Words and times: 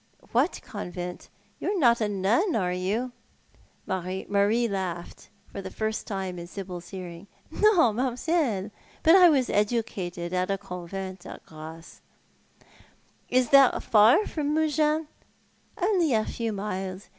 "What 0.31 0.59
convent? 0.63 1.29
You 1.59 1.73
are 1.75 1.79
not 1.79 2.01
a 2.01 2.09
nun, 2.09 2.55
are 2.55 2.73
yon?" 2.73 3.11
Marie 3.85 4.67
laughed, 4.67 5.29
for 5.51 5.61
the 5.61 5.69
first 5.69 6.07
time 6.07 6.39
in 6.39 6.47
Sibyl's 6.47 6.89
hearing. 6.89 7.27
"No, 7.51 7.93
mam'selle, 7.93 8.71
but 9.03 9.13
I 9.13 9.29
was 9.29 9.51
educated 9.51 10.33
at 10.33 10.49
a 10.49 10.57
convent 10.57 11.27
at 11.27 11.45
Grasse."" 11.45 12.01
Is 13.37 13.49
that 13.49 13.83
far 13.83 14.25
from 14.25 14.55
Mougins?"" 14.55 15.05
Only 15.79 16.15
a 16.15 16.25
few 16.25 16.51
miles. 16.51 17.09